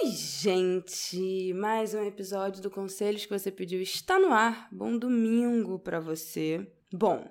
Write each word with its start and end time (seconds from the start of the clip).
Oi, 0.00 0.10
gente! 0.10 1.52
Mais 1.54 1.92
um 1.92 2.04
episódio 2.04 2.62
do 2.62 2.70
Conselhos 2.70 3.26
que 3.26 3.36
você 3.36 3.50
pediu 3.50 3.82
está 3.82 4.16
no 4.16 4.32
ar. 4.32 4.68
Bom 4.70 4.96
domingo 4.96 5.76
para 5.76 5.98
você. 5.98 6.70
Bom, 6.92 7.28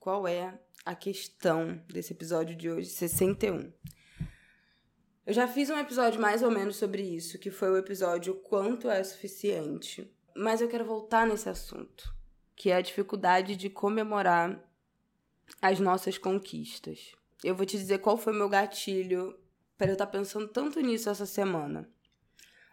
qual 0.00 0.26
é 0.26 0.58
a 0.82 0.94
questão 0.94 1.78
desse 1.88 2.14
episódio 2.14 2.56
de 2.56 2.70
hoje, 2.70 2.88
61? 2.88 3.70
Eu 5.26 5.34
já 5.34 5.46
fiz 5.46 5.68
um 5.68 5.78
episódio 5.78 6.18
mais 6.18 6.42
ou 6.42 6.50
menos 6.50 6.76
sobre 6.76 7.02
isso, 7.02 7.38
que 7.38 7.50
foi 7.50 7.70
o 7.70 7.76
episódio 7.76 8.34
Quanto 8.36 8.88
é 8.88 9.04
suficiente. 9.04 10.10
Mas 10.34 10.62
eu 10.62 10.68
quero 10.68 10.86
voltar 10.86 11.26
nesse 11.26 11.50
assunto, 11.50 12.14
que 12.54 12.70
é 12.70 12.76
a 12.76 12.80
dificuldade 12.80 13.56
de 13.56 13.68
comemorar 13.68 14.58
as 15.60 15.78
nossas 15.80 16.16
conquistas. 16.16 17.12
Eu 17.44 17.54
vou 17.54 17.66
te 17.66 17.76
dizer 17.76 17.98
qual 17.98 18.16
foi 18.16 18.32
meu 18.32 18.48
gatilho 18.48 19.38
para 19.76 19.88
eu 19.88 19.92
estar 19.92 20.06
tá 20.06 20.12
pensando 20.12 20.48
tanto 20.48 20.80
nisso 20.80 21.10
essa 21.10 21.26
semana. 21.26 21.94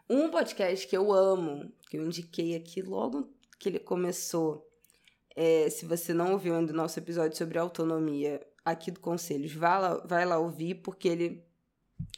Um 0.09 0.29
podcast 0.29 0.87
que 0.87 0.95
eu 0.95 1.11
amo, 1.11 1.71
que 1.89 1.97
eu 1.97 2.05
indiquei 2.05 2.55
aqui 2.55 2.81
logo 2.81 3.33
que 3.59 3.69
ele 3.69 3.79
começou. 3.79 4.67
É, 5.35 5.69
se 5.69 5.85
você 5.85 6.13
não 6.13 6.33
ouviu 6.33 6.55
ainda 6.55 6.73
o 6.73 6.75
nosso 6.75 6.99
episódio 6.99 7.37
sobre 7.37 7.57
autonomia 7.57 8.45
aqui 8.63 8.91
do 8.91 8.99
Conselhos, 8.99 9.53
vai 9.53 9.81
lá, 9.81 9.97
vai 10.05 10.25
lá 10.25 10.37
ouvir, 10.37 10.75
porque 10.75 11.07
ele 11.07 11.43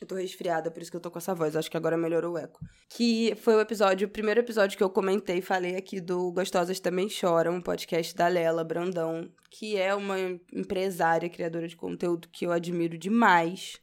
eu 0.01 0.07
tô 0.07 0.15
resfriada, 0.15 0.71
por 0.71 0.81
isso 0.81 0.89
que 0.89 0.97
eu 0.97 1.01
tô 1.01 1.11
com 1.11 1.19
essa 1.19 1.35
voz. 1.35 1.55
Acho 1.55 1.69
que 1.69 1.77
agora 1.77 1.97
melhorou 1.97 2.33
o 2.33 2.37
eco. 2.37 2.59
Que 2.89 3.35
foi 3.35 3.55
o 3.55 3.61
episódio, 3.61 4.07
o 4.07 4.11
primeiro 4.11 4.39
episódio 4.39 4.77
que 4.77 4.83
eu 4.83 4.89
comentei, 4.89 5.41
falei 5.41 5.75
aqui 5.75 6.01
do 6.01 6.31
Gostosas 6.31 6.79
Também 6.79 7.07
Choram, 7.07 7.55
um 7.55 7.61
podcast 7.61 8.15
da 8.15 8.27
Lela 8.27 8.63
Brandão, 8.63 9.29
que 9.49 9.77
é 9.77 9.93
uma 9.93 10.17
empresária, 10.51 11.29
criadora 11.29 11.67
de 11.67 11.75
conteúdo 11.75 12.27
que 12.29 12.45
eu 12.45 12.51
admiro 12.51 12.97
demais. 12.97 13.79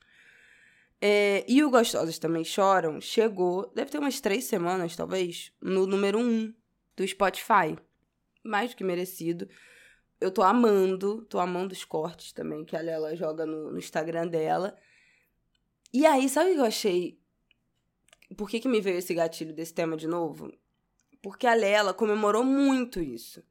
É, 1.04 1.44
e 1.48 1.64
o 1.64 1.70
Gostosas 1.70 2.16
Também 2.16 2.44
Choram 2.44 3.00
chegou, 3.00 3.68
deve 3.74 3.90
ter 3.90 3.98
umas 3.98 4.20
três 4.20 4.44
semanas, 4.44 4.94
talvez, 4.94 5.52
no 5.60 5.84
número 5.84 6.20
um 6.20 6.54
do 6.94 7.06
Spotify. 7.08 7.76
Mais 8.44 8.70
do 8.70 8.76
que 8.76 8.84
merecido. 8.84 9.48
Eu 10.20 10.30
tô 10.30 10.42
amando, 10.44 11.24
tô 11.24 11.40
amando 11.40 11.72
os 11.72 11.84
cortes 11.84 12.32
também 12.32 12.64
que 12.64 12.76
a 12.76 12.80
Lela 12.80 13.16
joga 13.16 13.44
no, 13.44 13.72
no 13.72 13.78
Instagram 13.78 14.28
dela. 14.28 14.76
E 15.92 16.06
aí, 16.06 16.28
sabe 16.28 16.52
o 16.52 16.54
que 16.54 16.60
eu 16.60 16.64
achei? 16.64 17.20
Por 18.36 18.48
que, 18.48 18.60
que 18.60 18.68
me 18.68 18.80
veio 18.80 18.98
esse 18.98 19.12
gatilho 19.12 19.52
desse 19.52 19.74
tema 19.74 19.96
de 19.96 20.06
novo? 20.06 20.52
Porque 21.20 21.48
a 21.48 21.54
Lela 21.54 21.92
comemorou 21.92 22.44
muito 22.44 23.00
isso. 23.00 23.42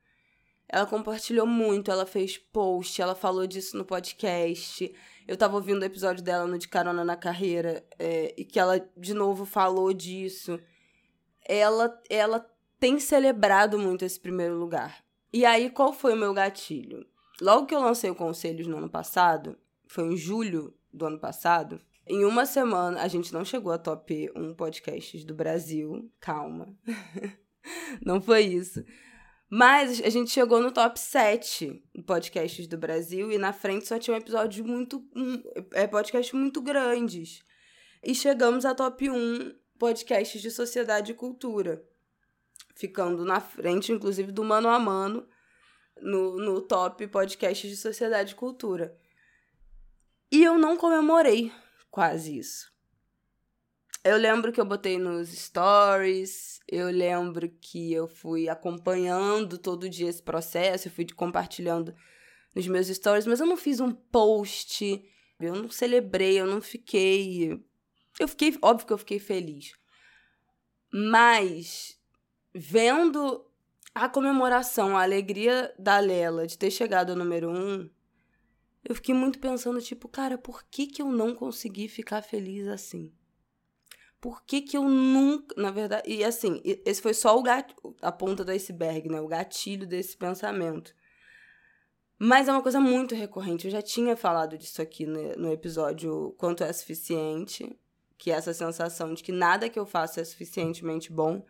Ela 0.71 0.85
compartilhou 0.85 1.45
muito, 1.45 1.91
ela 1.91 2.05
fez 2.05 2.37
post, 2.37 3.01
ela 3.01 3.13
falou 3.13 3.45
disso 3.45 3.77
no 3.77 3.83
podcast. 3.83 4.93
Eu 5.27 5.35
tava 5.35 5.55
ouvindo 5.55 5.81
o 5.81 5.85
episódio 5.85 6.23
dela 6.23 6.47
no 6.47 6.57
De 6.57 6.67
Carona 6.67 7.03
na 7.03 7.17
Carreira, 7.17 7.85
é, 7.99 8.33
e 8.37 8.45
que 8.45 8.57
ela 8.57 8.79
de 8.95 9.13
novo 9.13 9.45
falou 9.45 9.91
disso. 9.91 10.59
Ela, 11.45 12.01
ela 12.09 12.49
tem 12.79 12.99
celebrado 12.99 13.77
muito 13.77 14.05
esse 14.05 14.19
primeiro 14.19 14.55
lugar. 14.55 15.03
E 15.33 15.45
aí, 15.45 15.69
qual 15.69 15.91
foi 15.91 16.13
o 16.13 16.17
meu 16.17 16.33
gatilho? 16.33 17.05
Logo 17.41 17.65
que 17.65 17.75
eu 17.75 17.81
lancei 17.81 18.09
o 18.09 18.15
Conselhos 18.15 18.67
no 18.67 18.77
ano 18.77 18.89
passado, 18.89 19.57
foi 19.87 20.05
em 20.05 20.15
julho 20.15 20.73
do 20.93 21.05
ano 21.05 21.19
passado, 21.19 21.81
em 22.07 22.25
uma 22.25 22.45
semana, 22.45 23.01
a 23.01 23.07
gente 23.07 23.31
não 23.31 23.45
chegou 23.45 23.71
a 23.71 23.77
top 23.77 24.31
1 24.35 24.53
podcasts 24.55 25.23
do 25.23 25.33
Brasil. 25.33 26.11
Calma. 26.19 26.75
não 28.03 28.19
foi 28.19 28.41
isso. 28.41 28.83
Mas 29.53 30.01
a 30.01 30.07
gente 30.07 30.31
chegou 30.31 30.61
no 30.61 30.71
top 30.71 30.97
7 30.97 31.83
podcasts 32.07 32.65
do 32.67 32.77
Brasil 32.77 33.29
e 33.29 33.37
na 33.37 33.51
frente 33.51 33.85
só 33.85 33.99
tinha 33.99 34.15
um 34.15 34.17
episódio 34.17 34.63
muito. 34.63 35.05
Um, 35.13 35.43
é, 35.73 35.85
podcasts 35.85 36.31
muito 36.31 36.61
grandes. 36.61 37.43
E 38.01 38.15
chegamos 38.15 38.63
a 38.63 38.73
top 38.73 39.09
1 39.09 39.53
podcasts 39.77 40.41
de 40.41 40.49
sociedade 40.49 41.11
e 41.11 41.15
cultura. 41.15 41.83
Ficando 42.75 43.25
na 43.25 43.41
frente, 43.41 43.91
inclusive, 43.91 44.31
do 44.31 44.41
Mano 44.41 44.69
a 44.69 44.79
Mano 44.79 45.27
no, 45.99 46.37
no 46.37 46.61
top 46.61 47.05
podcasts 47.07 47.69
de 47.69 47.75
sociedade 47.75 48.31
e 48.31 48.35
cultura. 48.35 48.97
E 50.31 50.45
eu 50.45 50.57
não 50.57 50.77
comemorei 50.77 51.51
quase 51.89 52.37
isso. 52.37 52.70
Eu 54.03 54.17
lembro 54.17 54.51
que 54.51 54.59
eu 54.59 54.65
botei 54.65 54.97
nos 54.97 55.29
stories, 55.29 56.59
eu 56.67 56.89
lembro 56.89 57.47
que 57.61 57.93
eu 57.93 58.07
fui 58.07 58.49
acompanhando 58.49 59.59
todo 59.59 59.87
dia 59.87 60.09
esse 60.09 60.23
processo, 60.23 60.87
eu 60.87 60.91
fui 60.91 61.05
compartilhando 61.15 61.93
nos 62.55 62.67
meus 62.67 62.87
stories, 62.87 63.27
mas 63.27 63.39
eu 63.39 63.45
não 63.45 63.55
fiz 63.55 63.79
um 63.79 63.91
post, 63.91 65.03
eu 65.39 65.55
não 65.55 65.69
celebrei, 65.69 66.39
eu 66.39 66.47
não 66.47 66.59
fiquei. 66.59 67.63
Eu 68.19 68.27
fiquei, 68.27 68.57
óbvio 68.59 68.87
que 68.87 68.93
eu 68.93 68.97
fiquei 68.97 69.19
feliz. 69.19 69.73
Mas 70.91 71.95
vendo 72.53 73.45
a 73.93 74.09
comemoração, 74.09 74.97
a 74.97 75.03
alegria 75.03 75.73
da 75.77 75.99
Lela 75.99 76.47
de 76.47 76.57
ter 76.57 76.71
chegado 76.71 77.11
ao 77.11 77.15
número 77.15 77.51
um, 77.51 77.87
eu 78.83 78.95
fiquei 78.95 79.13
muito 79.13 79.37
pensando, 79.37 79.79
tipo, 79.79 80.07
cara, 80.07 80.39
por 80.39 80.63
que, 80.63 80.87
que 80.87 81.03
eu 81.03 81.11
não 81.11 81.35
consegui 81.35 81.87
ficar 81.87 82.23
feliz 82.23 82.67
assim? 82.67 83.13
Por 84.21 84.43
que, 84.43 84.61
que 84.61 84.77
eu 84.77 84.83
nunca. 84.83 85.59
Na 85.59 85.71
verdade. 85.71 86.07
E 86.07 86.23
assim, 86.23 86.61
esse 86.63 87.01
foi 87.01 87.13
só 87.13 87.37
o 87.37 87.43
a 88.01 88.11
ponta 88.11 88.45
do 88.45 88.51
iceberg, 88.51 89.09
né? 89.09 89.19
O 89.19 89.27
gatilho 89.27 89.87
desse 89.87 90.15
pensamento. 90.15 90.95
Mas 92.19 92.47
é 92.47 92.51
uma 92.51 92.61
coisa 92.61 92.79
muito 92.79 93.15
recorrente. 93.15 93.65
Eu 93.65 93.71
já 93.71 93.81
tinha 93.81 94.15
falado 94.15 94.55
disso 94.55 94.79
aqui 94.79 95.07
no, 95.07 95.33
no 95.37 95.51
episódio 95.51 96.35
Quanto 96.37 96.63
é 96.63 96.71
Suficiente. 96.71 97.75
Que 98.15 98.29
é 98.29 98.35
essa 98.35 98.53
sensação 98.53 99.11
de 99.15 99.23
que 99.23 99.31
nada 99.31 99.67
que 99.67 99.79
eu 99.79 99.87
faço 99.87 100.19
é 100.19 100.23
suficientemente 100.23 101.11
bom. 101.11 101.43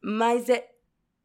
Mas 0.00 0.48
é 0.48 0.72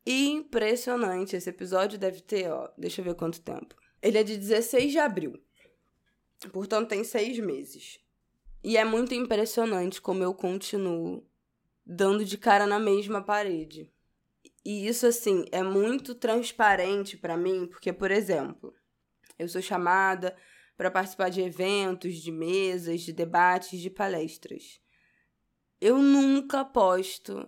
impressionante. 0.07 1.35
Esse 1.35 1.51
episódio 1.51 1.99
deve 1.99 2.21
ter, 2.21 2.51
ó. 2.51 2.67
Deixa 2.75 3.01
eu 3.01 3.05
ver 3.05 3.13
quanto 3.13 3.39
tempo. 3.41 3.75
Ele 4.01 4.17
é 4.17 4.23
de 4.23 4.37
16 4.37 4.91
de 4.91 4.97
abril. 4.97 5.39
Portanto, 6.51 6.89
tem 6.89 7.03
seis 7.03 7.37
meses. 7.37 7.99
E 8.67 8.77
é 8.77 8.83
muito 8.83 9.13
impressionante 9.13 10.01
como 10.01 10.23
eu 10.23 10.33
continuo 10.33 11.23
dando 11.85 12.25
de 12.25 12.35
cara 12.35 12.65
na 12.65 12.79
mesma 12.79 13.21
parede. 13.21 13.93
E 14.65 14.87
isso, 14.87 15.05
assim, 15.05 15.45
é 15.51 15.61
muito 15.61 16.15
transparente 16.15 17.15
para 17.15 17.37
mim, 17.37 17.67
porque, 17.67 17.93
por 17.93 18.09
exemplo, 18.09 18.73
eu 19.37 19.47
sou 19.47 19.61
chamada 19.61 20.35
para 20.75 20.89
participar 20.89 21.29
de 21.29 21.41
eventos, 21.41 22.15
de 22.15 22.31
mesas, 22.31 23.01
de 23.01 23.13
debates, 23.13 23.79
de 23.79 23.91
palestras. 23.91 24.81
Eu 25.79 25.99
nunca 25.99 26.65
posto 26.65 27.47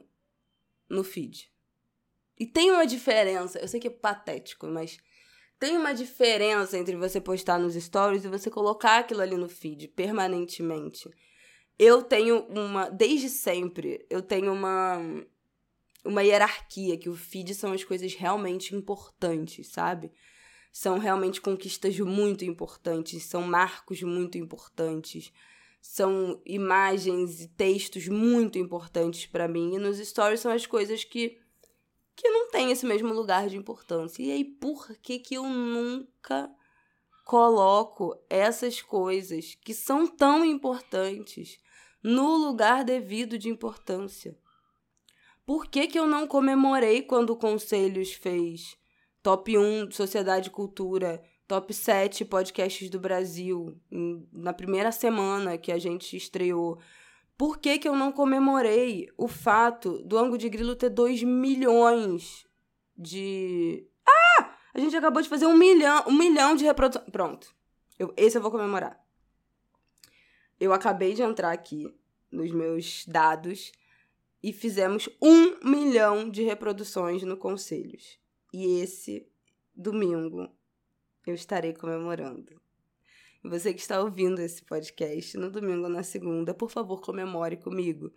no 0.87 1.03
feed. 1.03 1.51
E 2.39 2.45
tem 2.45 2.69
uma 2.69 2.85
diferença, 2.85 3.57
eu 3.57 3.67
sei 3.67 3.79
que 3.79 3.87
é 3.87 3.89
patético, 3.89 4.67
mas 4.67 4.99
tem 5.59 5.77
uma 5.77 5.93
diferença 5.93 6.77
entre 6.77 6.95
você 6.95 7.19
postar 7.19 7.59
nos 7.59 7.73
stories 7.75 8.25
e 8.25 8.29
você 8.29 8.49
colocar 8.49 8.99
aquilo 8.99 9.21
ali 9.21 9.35
no 9.35 9.49
feed 9.49 9.87
permanentemente. 9.89 11.09
Eu 11.79 12.01
tenho 12.01 12.45
uma, 12.47 12.89
desde 12.89 13.29
sempre, 13.29 14.05
eu 14.09 14.21
tenho 14.21 14.51
uma 14.51 14.99
uma 16.07 16.23
hierarquia 16.23 16.97
que 16.97 17.09
o 17.09 17.15
feed 17.15 17.53
são 17.53 17.73
as 17.73 17.83
coisas 17.83 18.13
realmente 18.15 18.73
importantes, 18.73 19.67
sabe? 19.67 20.11
São 20.71 20.97
realmente 20.97 21.41
conquistas 21.41 21.99
muito 21.99 22.45
importantes, 22.45 23.23
são 23.23 23.41
marcos 23.41 24.01
muito 24.01 24.37
importantes, 24.37 25.33
são 25.81 26.41
imagens 26.45 27.41
e 27.41 27.47
textos 27.49 28.07
muito 28.07 28.57
importantes 28.57 29.25
para 29.25 29.47
mim. 29.47 29.75
E 29.75 29.79
nos 29.79 29.97
stories 29.97 30.39
são 30.39 30.51
as 30.51 30.65
coisas 30.65 31.03
que 31.03 31.37
que 32.17 32.29
não 32.29 32.49
tem 32.49 32.71
esse 32.71 32.85
mesmo 32.85 33.13
lugar 33.13 33.47
de 33.47 33.55
importância. 33.55 34.23
E 34.23 34.31
aí, 34.31 34.43
por 34.43 34.97
que, 34.97 35.19
que 35.19 35.35
eu 35.35 35.43
nunca 35.43 36.51
coloco 37.23 38.19
essas 38.29 38.81
coisas 38.81 39.55
que 39.63 39.73
são 39.73 40.07
tão 40.07 40.43
importantes 40.43 41.59
no 42.01 42.35
lugar 42.35 42.83
devido 42.83 43.37
de 43.37 43.47
importância? 43.47 44.35
Por 45.45 45.67
que, 45.67 45.87
que 45.87 45.99
eu 45.99 46.07
não 46.07 46.27
comemorei 46.27 47.03
quando 47.03 47.29
o 47.29 47.37
Conselhos 47.37 48.11
fez 48.11 48.75
top 49.21 49.55
1 49.55 49.91
Sociedade 49.91 50.49
e 50.49 50.51
Cultura 50.51 51.23
top 51.47 51.73
7 51.73 52.25
podcasts 52.25 52.89
do 52.89 52.99
Brasil 52.99 53.79
na 54.33 54.51
primeira 54.51 54.91
semana 54.91 55.57
que 55.57 55.71
a 55.71 55.77
gente 55.77 56.17
estreou. 56.17 56.77
Por 57.37 57.59
que, 57.59 57.77
que 57.77 57.87
eu 57.87 57.95
não 57.95 58.11
comemorei 58.11 59.09
o 59.15 59.27
fato 59.27 59.99
do 60.03 60.17
Ango 60.17 60.37
de 60.37 60.49
Grilo 60.49 60.75
ter 60.75 60.89
2 60.89 61.21
milhões 61.23 62.47
de. 62.97 63.87
Ah! 64.07 64.55
A 64.73 64.79
gente 64.79 64.95
acabou 64.95 65.21
de 65.21 65.29
fazer 65.29 65.45
um 65.45 65.55
milhão, 65.55 66.03
um 66.07 66.17
milhão 66.17 66.55
de 66.55 66.65
reproduções. 66.65 67.09
Pronto. 67.11 67.55
Eu, 67.99 68.11
esse 68.17 68.37
eu 68.37 68.41
vou 68.41 68.49
comemorar. 68.49 68.99
Eu 70.59 70.73
acabei 70.73 71.13
de 71.13 71.21
entrar 71.21 71.51
aqui 71.51 71.93
nos 72.31 72.51
meus 72.51 73.05
dados 73.05 73.71
e 74.41 74.51
fizemos 74.51 75.07
um 75.21 75.59
milhão 75.63 76.29
de 76.29 76.43
reproduções 76.43 77.21
no 77.21 77.37
Conselhos. 77.37 78.19
E 78.51 78.81
esse 78.81 79.27
domingo 79.75 80.49
eu 81.25 81.35
estarei 81.35 81.73
comemorando. 81.73 82.59
Você 83.43 83.73
que 83.73 83.79
está 83.79 84.01
ouvindo 84.01 84.41
esse 84.41 84.63
podcast 84.63 85.37
no 85.37 85.49
domingo 85.49 85.83
ou 85.83 85.89
na 85.89 86.03
segunda, 86.03 86.53
por 86.53 86.69
favor, 86.69 87.01
comemore 87.01 87.57
comigo. 87.57 88.11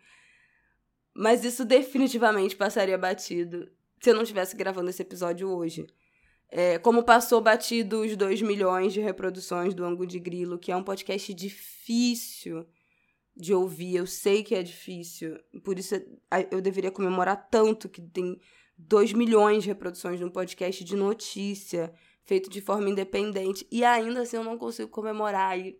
Mas 1.15 1.45
isso 1.45 1.65
definitivamente 1.65 2.57
passaria 2.57 2.97
batido 2.97 3.71
se 4.01 4.11
eu 4.11 4.15
não 4.15 4.23
estivesse 4.23 4.57
gravando 4.57 4.91
esse 4.91 5.03
episódio 5.03 5.49
hoje. 5.49 5.87
É, 6.49 6.79
como 6.79 7.05
passou 7.05 7.41
batido 7.41 8.01
os 8.01 8.17
2 8.17 8.43
milhões 8.43 8.93
de 8.93 9.01
reproduções 9.01 9.75
do 9.75 9.85
Angu 9.85 10.07
de 10.07 10.19
Grilo, 10.19 10.59
que 10.59 10.73
é 10.73 10.77
um 10.77 10.83
podcast 10.83 11.33
difícil 11.33 12.67
de 13.37 13.55
ouvir, 13.55 13.97
eu 13.97 14.07
sei 14.07 14.43
que 14.43 14.55
é 14.55 14.63
difícil, 14.63 15.39
por 15.63 15.79
isso 15.79 15.95
eu 16.51 16.61
deveria 16.61 16.91
comemorar 16.91 17.49
tanto 17.49 17.89
que 17.89 18.03
tem 18.03 18.39
2 18.77 19.13
milhões 19.13 19.63
de 19.63 19.69
reproduções 19.69 20.19
de 20.19 20.25
um 20.25 20.31
podcast 20.31 20.83
de 20.83 20.97
notícia, 20.97 21.93
feito 22.25 22.49
de 22.49 22.61
forma 22.61 22.89
independente, 22.89 23.67
e 23.71 23.85
ainda 23.85 24.23
assim 24.23 24.37
eu 24.37 24.45
não 24.45 24.59
consigo 24.59 24.89
comemorar. 24.89 25.59
E 25.59 25.79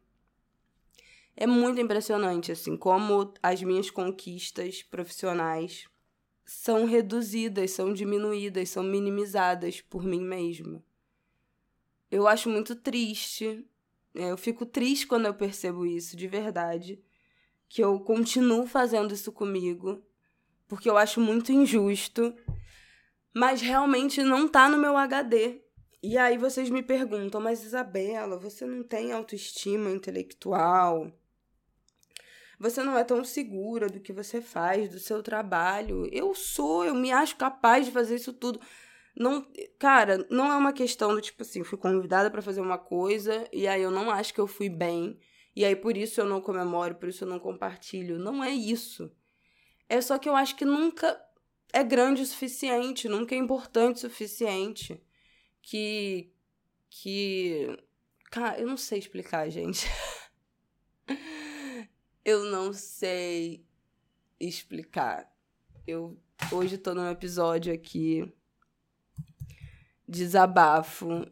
é 1.37 1.47
muito 1.47 1.81
impressionante, 1.81 2.53
assim, 2.53 2.77
como 2.77 3.33
as 3.43 3.63
minhas 3.63 3.91
conquistas 3.91 4.83
profissionais 4.83 5.89
são 6.45 6.85
reduzidas, 6.85 7.71
são 7.71 7.93
diminuídas, 7.93 8.71
são 8.71 8.83
minimizadas 8.83 9.81
por 9.81 10.03
mim 10.03 10.21
mesma. 10.21 10.83
Eu 12.11 12.27
acho 12.27 12.51
muito 12.51 12.75
triste. 12.75 13.65
É, 14.15 14.33
eu 14.33 14.37
fico 14.37 14.67
triste 14.67 15.07
quando 15.07 15.27
eu 15.27 15.35
percebo 15.35 15.87
isso, 15.87 16.17
de 16.17 16.27
verdade. 16.27 17.01
Que 17.69 17.83
eu 17.83 18.01
continuo 18.01 18.67
fazendo 18.67 19.15
isso 19.15 19.31
comigo, 19.31 20.03
porque 20.67 20.91
eu 20.91 20.99
acho 20.99 21.21
muito 21.21 21.53
injusto, 21.53 22.35
mas 23.33 23.61
realmente 23.61 24.23
não 24.23 24.49
tá 24.49 24.69
no 24.69 24.77
meu 24.77 24.97
HD. 24.97 25.63
E 26.03 26.17
aí 26.17 26.39
vocês 26.39 26.71
me 26.71 26.83
perguntam, 26.83 27.41
mas 27.43 27.63
Isabela, 27.63 28.39
você 28.39 28.65
não 28.65 28.83
tem 28.83 29.13
autoestima 29.13 29.91
intelectual? 29.91 31.13
Você 32.59 32.83
não 32.83 32.97
é 32.97 33.05
tão 33.05 33.23
segura 33.23 33.87
do 33.87 34.01
que 34.01 34.13
você 34.13 34.41
faz, 34.41 34.89
do 34.91 34.99
seu 34.99 35.23
trabalho. 35.23 36.09
Eu 36.11 36.35
sou, 36.35 36.85
eu 36.87 36.95
me 36.95 37.13
acho 37.13 37.37
capaz 37.37 37.85
de 37.87 37.93
fazer 37.93 38.15
isso 38.17 38.33
tudo. 38.33 38.59
Não, 39.15 39.47
cara, 39.79 40.27
não 40.31 40.51
é 40.51 40.57
uma 40.57 40.73
questão 40.73 41.15
do 41.15 41.21
tipo 41.21 41.43
assim, 41.43 41.63
fui 41.65 41.77
convidada 41.77 42.31
para 42.31 42.41
fazer 42.41 42.63
uma 42.63 42.79
coisa 42.79 43.47
e 43.53 43.69
aí 43.69 43.83
eu 43.83 43.91
não 43.91 44.11
acho 44.11 44.33
que 44.33 44.41
eu 44.41 44.47
fui 44.47 44.71
bem 44.71 45.19
e 45.55 45.65
aí 45.65 45.77
por 45.77 45.97
isso 45.97 46.21
eu 46.21 46.25
não 46.25 46.41
comemoro, 46.41 46.95
por 46.95 47.09
isso 47.11 47.25
eu 47.25 47.29
não 47.29 47.39
compartilho. 47.39 48.19
Não 48.19 48.43
é 48.43 48.51
isso. 48.51 49.13
É 49.87 50.01
só 50.01 50.17
que 50.19 50.29
eu 50.29 50.37
acho 50.37 50.57
que 50.57 50.65
nunca 50.65 51.21
é 51.73 51.85
grande 51.85 52.23
o 52.23 52.27
suficiente, 52.27 53.09
nunca 53.09 53.35
é 53.35 53.39
importante 53.39 53.97
o 53.97 54.01
suficiente 54.01 55.03
que 55.63 56.33
que 56.89 57.79
cara, 58.31 58.59
eu 58.61 58.67
não 58.67 58.77
sei 58.77 58.99
explicar, 58.99 59.49
gente. 59.51 59.87
Eu 62.23 62.45
não 62.45 62.71
sei 62.73 63.65
explicar. 64.39 65.35
Eu 65.87 66.21
hoje 66.53 66.77
tô 66.77 66.95
num 66.95 67.11
episódio 67.11 67.73
aqui 67.73 68.31
desabafo 70.07 71.25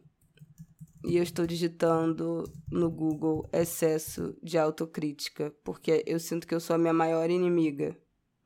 e 1.03 1.17
eu 1.17 1.23
estou 1.23 1.45
digitando 1.45 2.43
no 2.71 2.89
Google 2.89 3.49
excesso 3.51 4.37
de 4.41 4.57
autocrítica, 4.57 5.53
porque 5.63 6.03
eu 6.07 6.19
sinto 6.19 6.47
que 6.47 6.55
eu 6.55 6.59
sou 6.59 6.75
a 6.75 6.79
minha 6.79 6.93
maior 6.93 7.29
inimiga, 7.29 7.97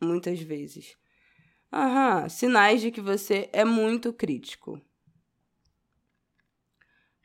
muitas 0.02 0.40
vezes. 0.40 0.98
Aham, 1.72 2.30
sinais 2.30 2.82
de 2.82 2.92
que 2.92 3.02
você 3.02 3.50
é 3.54 3.64
muito 3.64 4.12
crítico. 4.12 4.82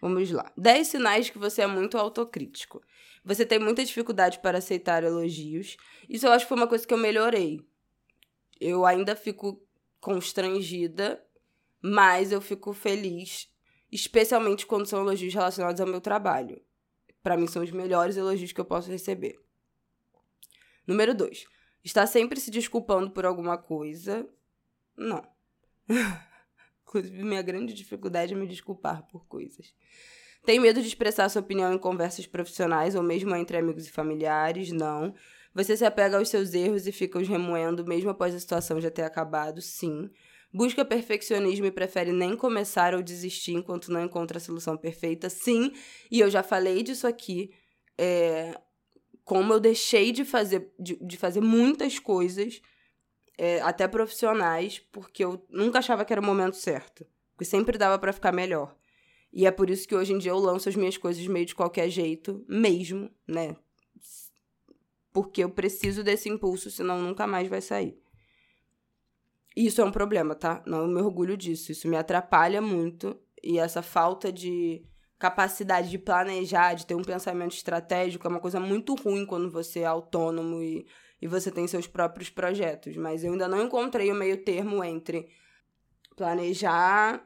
Vamos 0.00 0.30
lá. 0.30 0.52
10 0.56 0.86
sinais 0.86 1.30
que 1.30 1.38
você 1.38 1.62
é 1.62 1.66
muito 1.66 1.98
autocrítico. 1.98 2.82
Você 3.24 3.44
tem 3.44 3.58
muita 3.58 3.84
dificuldade 3.84 4.38
para 4.38 4.58
aceitar 4.58 5.02
elogios. 5.02 5.76
Isso 6.08 6.26
eu 6.26 6.32
acho 6.32 6.44
que 6.44 6.48
foi 6.48 6.56
uma 6.56 6.68
coisa 6.68 6.86
que 6.86 6.94
eu 6.94 6.98
melhorei. 6.98 7.60
Eu 8.60 8.86
ainda 8.86 9.16
fico 9.16 9.62
constrangida, 10.00 11.22
mas 11.82 12.32
eu 12.32 12.40
fico 12.40 12.72
feliz, 12.72 13.52
especialmente 13.90 14.66
quando 14.66 14.86
são 14.86 15.00
elogios 15.00 15.34
relacionados 15.34 15.80
ao 15.80 15.86
meu 15.86 16.00
trabalho. 16.00 16.60
Para 17.22 17.36
mim 17.36 17.46
são 17.46 17.62
os 17.62 17.70
melhores 17.70 18.16
elogios 18.16 18.52
que 18.52 18.60
eu 18.60 18.64
posso 18.64 18.90
receber. 18.90 19.38
Número 20.86 21.14
2. 21.14 21.46
Está 21.84 22.06
sempre 22.06 22.40
se 22.40 22.50
desculpando 22.50 23.10
por 23.10 23.26
alguma 23.26 23.58
coisa? 23.58 24.28
Não. 24.96 25.22
Inclusive, 26.88 27.22
minha 27.22 27.42
grande 27.42 27.74
dificuldade 27.74 28.32
é 28.32 28.36
me 28.36 28.46
desculpar 28.46 29.06
por 29.08 29.26
coisas. 29.26 29.74
Tem 30.44 30.58
medo 30.58 30.80
de 30.80 30.88
expressar 30.88 31.28
sua 31.28 31.42
opinião 31.42 31.72
em 31.72 31.78
conversas 31.78 32.26
profissionais 32.26 32.94
ou 32.94 33.02
mesmo 33.02 33.36
entre 33.36 33.58
amigos 33.58 33.86
e 33.86 33.90
familiares? 33.90 34.72
Não. 34.72 35.14
Você 35.54 35.76
se 35.76 35.84
apega 35.84 36.16
aos 36.16 36.28
seus 36.28 36.54
erros 36.54 36.86
e 36.86 36.92
fica 36.92 37.18
os 37.18 37.28
remoendo 37.28 37.84
mesmo 37.84 38.08
após 38.08 38.34
a 38.34 38.40
situação 38.40 38.80
já 38.80 38.90
ter 38.90 39.02
acabado? 39.02 39.60
Sim. 39.60 40.08
Busca 40.50 40.84
perfeccionismo 40.84 41.66
e 41.66 41.70
prefere 41.70 42.10
nem 42.10 42.34
começar 42.34 42.94
ou 42.94 43.02
desistir 43.02 43.52
enquanto 43.52 43.92
não 43.92 44.02
encontra 44.02 44.38
a 44.38 44.40
solução 44.40 44.76
perfeita? 44.76 45.28
Sim. 45.28 45.72
E 46.10 46.20
eu 46.20 46.30
já 46.30 46.42
falei 46.42 46.82
disso 46.82 47.06
aqui. 47.06 47.50
É, 47.98 48.58
como 49.24 49.52
eu 49.52 49.60
deixei 49.60 50.10
de 50.10 50.24
fazer, 50.24 50.72
de, 50.80 50.96
de 51.04 51.16
fazer 51.18 51.42
muitas 51.42 51.98
coisas, 51.98 52.62
é, 53.38 53.60
até 53.62 53.86
profissionais, 53.86 54.80
porque 54.90 55.24
eu 55.24 55.46
nunca 55.48 55.78
achava 55.78 56.04
que 56.04 56.12
era 56.12 56.20
o 56.20 56.24
momento 56.24 56.56
certo. 56.56 57.06
Porque 57.32 57.44
sempre 57.44 57.78
dava 57.78 57.96
para 57.98 58.12
ficar 58.12 58.32
melhor. 58.32 58.76
E 59.32 59.46
é 59.46 59.50
por 59.50 59.70
isso 59.70 59.86
que 59.86 59.94
hoje 59.94 60.12
em 60.12 60.18
dia 60.18 60.32
eu 60.32 60.38
lanço 60.38 60.68
as 60.68 60.74
minhas 60.74 60.96
coisas 60.96 61.24
meio 61.28 61.46
de 61.46 61.54
qualquer 61.54 61.88
jeito, 61.88 62.44
mesmo, 62.48 63.08
né? 63.26 63.56
Porque 65.12 65.44
eu 65.44 65.50
preciso 65.50 66.02
desse 66.02 66.28
impulso, 66.28 66.70
senão 66.70 67.00
nunca 67.00 67.26
mais 67.26 67.46
vai 67.48 67.60
sair. 67.60 67.96
E 69.56 69.66
isso 69.66 69.80
é 69.80 69.84
um 69.84 69.92
problema, 69.92 70.34
tá? 70.34 70.62
Não 70.66 70.86
me 70.86 71.00
orgulho 71.00 71.36
disso. 71.36 71.70
Isso 71.70 71.88
me 71.88 71.96
atrapalha 71.96 72.60
muito. 72.60 73.16
E 73.42 73.58
essa 73.58 73.82
falta 73.82 74.32
de 74.32 74.84
capacidade 75.18 75.90
de 75.90 75.98
planejar, 75.98 76.74
de 76.74 76.86
ter 76.86 76.94
um 76.94 77.02
pensamento 77.02 77.52
estratégico, 77.52 78.26
é 78.26 78.30
uma 78.30 78.40
coisa 78.40 78.60
muito 78.60 78.94
ruim 78.94 79.26
quando 79.26 79.50
você 79.50 79.80
é 79.80 79.86
autônomo 79.86 80.62
e, 80.62 80.86
e 81.20 81.26
você 81.26 81.50
tem 81.50 81.66
seus 81.66 81.86
próprios 81.86 82.30
projetos. 82.30 82.96
Mas 82.96 83.24
eu 83.24 83.32
ainda 83.32 83.48
não 83.48 83.62
encontrei 83.62 84.10
o 84.10 84.14
meio 84.14 84.42
termo 84.44 84.82
entre 84.82 85.28
planejar 86.16 87.24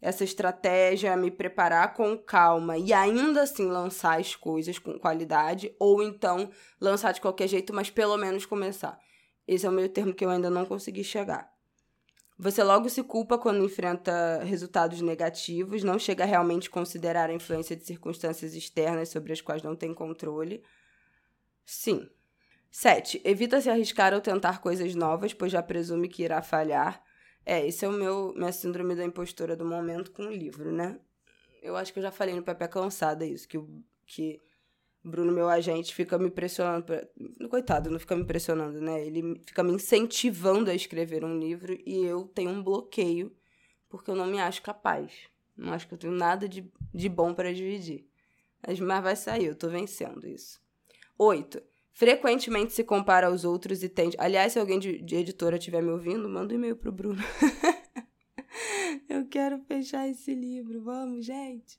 essa 0.00 0.24
estratégia, 0.24 1.16
me 1.16 1.30
preparar 1.30 1.94
com 1.94 2.18
calma 2.18 2.76
e 2.76 2.92
ainda 2.92 3.42
assim 3.42 3.68
lançar 3.68 4.18
as 4.18 4.34
coisas 4.34 4.76
com 4.76 4.98
qualidade, 4.98 5.72
ou 5.78 6.02
então 6.02 6.50
lançar 6.80 7.12
de 7.12 7.20
qualquer 7.20 7.46
jeito, 7.46 7.72
mas 7.72 7.88
pelo 7.88 8.16
menos 8.16 8.44
começar. 8.44 8.98
Esse 9.46 9.64
é 9.64 9.68
o 9.68 9.72
meio 9.72 9.88
termo 9.88 10.12
que 10.12 10.24
eu 10.24 10.30
ainda 10.30 10.50
não 10.50 10.66
consegui 10.66 11.04
chegar. 11.04 11.52
Você 12.36 12.64
logo 12.64 12.88
se 12.88 13.04
culpa 13.04 13.38
quando 13.38 13.64
enfrenta 13.64 14.42
resultados 14.42 15.00
negativos, 15.00 15.84
não 15.84 15.96
chega 15.96 16.24
a 16.24 16.26
realmente 16.26 16.68
considerar 16.68 17.30
a 17.30 17.34
influência 17.34 17.76
de 17.76 17.86
circunstâncias 17.86 18.54
externas 18.54 19.10
sobre 19.10 19.32
as 19.32 19.40
quais 19.40 19.62
não 19.62 19.76
tem 19.76 19.94
controle. 19.94 20.64
Sim. 21.64 22.10
7. 22.72 23.20
Evita 23.22 23.60
se 23.60 23.68
arriscar 23.68 24.14
ou 24.14 24.20
tentar 24.20 24.62
coisas 24.62 24.94
novas, 24.94 25.34
pois 25.34 25.52
já 25.52 25.62
presume 25.62 26.08
que 26.08 26.22
irá 26.22 26.40
falhar. 26.40 27.04
É, 27.44 27.66
esse 27.66 27.84
é 27.84 27.88
o 27.88 27.92
meu 27.92 28.32
minha 28.34 28.50
síndrome 28.50 28.94
da 28.94 29.04
impostora 29.04 29.54
do 29.54 29.64
momento 29.64 30.10
com 30.10 30.22
o 30.22 30.32
livro, 30.32 30.72
né? 30.72 30.98
Eu 31.62 31.76
acho 31.76 31.92
que 31.92 31.98
eu 31.98 32.02
já 32.02 32.10
falei 32.10 32.34
no 32.34 32.42
Pepe 32.42 32.66
Cansada 32.68 33.26
isso, 33.26 33.46
que, 33.46 33.62
que 34.06 34.40
Bruno, 35.04 35.30
meu 35.32 35.50
agente, 35.50 35.94
fica 35.94 36.18
me 36.18 36.30
pressionando. 36.30 36.84
Pra... 36.84 37.06
Coitado, 37.50 37.90
não 37.90 37.98
fica 37.98 38.16
me 38.16 38.24
pressionando, 38.24 38.80
né? 38.80 39.04
Ele 39.04 39.38
fica 39.44 39.62
me 39.62 39.72
incentivando 39.72 40.70
a 40.70 40.74
escrever 40.74 41.24
um 41.24 41.38
livro 41.38 41.78
e 41.84 42.02
eu 42.06 42.24
tenho 42.24 42.50
um 42.50 42.62
bloqueio 42.62 43.36
porque 43.86 44.10
eu 44.10 44.16
não 44.16 44.26
me 44.26 44.40
acho 44.40 44.62
capaz. 44.62 45.12
Não 45.54 45.74
acho 45.74 45.86
que 45.86 45.92
eu 45.92 45.98
tenho 45.98 46.14
nada 46.14 46.48
de, 46.48 46.66
de 46.94 47.08
bom 47.10 47.34
para 47.34 47.52
dividir. 47.52 48.08
Mas, 48.66 48.80
mas 48.80 49.02
vai 49.02 49.14
sair, 49.14 49.44
eu 49.44 49.54
tô 49.54 49.68
vencendo 49.68 50.26
isso. 50.26 50.58
Oito. 51.18 51.62
Frequentemente 51.92 52.72
se 52.72 52.82
compara 52.82 53.26
aos 53.26 53.44
outros 53.44 53.82
e 53.82 53.88
tende. 53.88 54.16
Aliás, 54.18 54.52
se 54.52 54.58
alguém 54.58 54.78
de, 54.78 55.02
de 55.02 55.16
editora 55.16 55.56
estiver 55.56 55.82
me 55.82 55.90
ouvindo, 55.90 56.28
manda 56.28 56.52
um 56.52 56.56
e-mail 56.56 56.76
pro 56.76 56.90
Bruno. 56.90 57.22
Eu 59.08 59.26
quero 59.28 59.58
fechar 59.60 60.08
esse 60.08 60.34
livro, 60.34 60.82
vamos, 60.82 61.26
gente. 61.26 61.78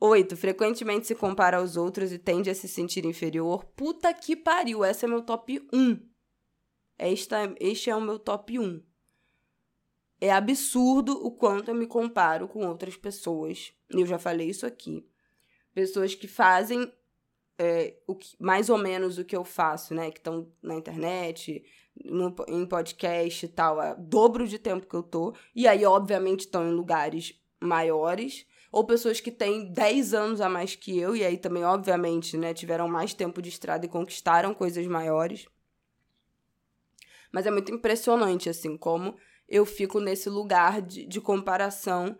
8. 0.00 0.36
Frequentemente 0.36 1.06
se 1.06 1.14
compara 1.14 1.58
aos 1.58 1.76
outros 1.76 2.12
e 2.12 2.18
tende 2.18 2.50
a 2.50 2.54
se 2.54 2.68
sentir 2.68 3.04
inferior. 3.04 3.64
Puta 3.76 4.12
que 4.12 4.34
pariu, 4.34 4.84
esse 4.84 5.04
é 5.04 5.08
meu 5.08 5.22
top 5.22 5.66
1. 5.72 6.00
Esta, 6.98 7.54
este 7.60 7.90
é 7.90 7.96
o 7.96 8.00
meu 8.00 8.18
top 8.18 8.58
1. 8.58 8.82
É 10.20 10.30
absurdo 10.32 11.12
o 11.24 11.30
quanto 11.30 11.70
eu 11.70 11.74
me 11.74 11.86
comparo 11.86 12.48
com 12.48 12.66
outras 12.66 12.96
pessoas. 12.96 13.74
Eu 13.90 14.06
já 14.06 14.18
falei 14.18 14.48
isso 14.48 14.64
aqui. 14.64 15.06
Pessoas 15.74 16.14
que 16.14 16.26
fazem 16.26 16.90
é, 17.58 17.94
o 18.06 18.14
que, 18.14 18.36
mais 18.38 18.68
ou 18.68 18.78
menos 18.78 19.18
o 19.18 19.24
que 19.24 19.36
eu 19.36 19.44
faço, 19.44 19.94
né? 19.94 20.10
Que 20.10 20.18
estão 20.18 20.48
na 20.62 20.74
internet, 20.74 21.64
no, 22.04 22.34
em 22.48 22.66
podcast 22.66 23.46
e 23.46 23.48
tal, 23.48 23.80
é 23.80 23.94
dobro 23.96 24.46
de 24.46 24.58
tempo 24.58 24.86
que 24.86 24.94
eu 24.94 25.02
tô. 25.02 25.34
E 25.54 25.66
aí, 25.68 25.84
obviamente, 25.84 26.40
estão 26.40 26.66
em 26.66 26.72
lugares 26.72 27.40
maiores. 27.60 28.46
Ou 28.72 28.84
pessoas 28.84 29.20
que 29.20 29.30
têm 29.30 29.72
10 29.72 30.14
anos 30.14 30.40
a 30.40 30.48
mais 30.48 30.74
que 30.74 30.98
eu, 30.98 31.14
e 31.14 31.24
aí 31.24 31.38
também, 31.38 31.64
obviamente, 31.64 32.36
né, 32.36 32.52
tiveram 32.52 32.88
mais 32.88 33.14
tempo 33.14 33.40
de 33.40 33.48
estrada 33.48 33.86
e 33.86 33.88
conquistaram 33.88 34.52
coisas 34.52 34.84
maiores. 34.86 35.46
Mas 37.30 37.46
é 37.46 37.52
muito 37.52 37.72
impressionante, 37.72 38.48
assim, 38.48 38.76
como 38.76 39.16
eu 39.48 39.64
fico 39.64 40.00
nesse 40.00 40.28
lugar 40.28 40.82
de, 40.82 41.06
de 41.06 41.20
comparação 41.20 42.16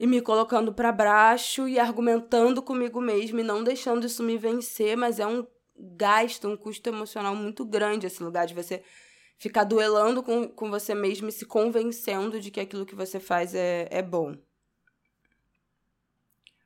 e 0.00 0.06
me 0.06 0.22
colocando 0.22 0.72
para 0.72 0.90
baixo 0.90 1.68
e 1.68 1.78
argumentando 1.78 2.62
comigo 2.62 3.02
mesmo 3.02 3.38
e 3.38 3.42
não 3.42 3.62
deixando 3.62 4.06
isso 4.06 4.22
me 4.22 4.38
vencer, 4.38 4.96
mas 4.96 5.20
é 5.20 5.26
um 5.26 5.46
gasto, 5.76 6.48
um 6.48 6.56
custo 6.56 6.88
emocional 6.88 7.36
muito 7.36 7.66
grande 7.66 8.06
esse 8.06 8.22
lugar 8.22 8.46
de 8.46 8.54
você 8.54 8.82
ficar 9.36 9.64
duelando 9.64 10.22
com, 10.22 10.48
com 10.48 10.70
você 10.70 10.94
mesmo 10.94 11.28
e 11.28 11.32
se 11.32 11.44
convencendo 11.44 12.40
de 12.40 12.50
que 12.50 12.60
aquilo 12.60 12.86
que 12.86 12.94
você 12.94 13.20
faz 13.20 13.54
é, 13.54 13.88
é 13.90 14.00
bom. 14.00 14.34